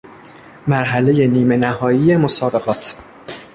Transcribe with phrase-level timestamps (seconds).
[0.67, 2.95] مرحله نیمه نهایی مسابقات